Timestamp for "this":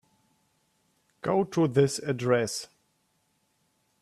1.67-1.99